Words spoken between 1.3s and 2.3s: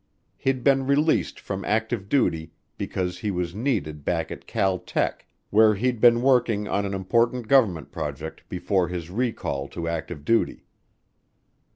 from active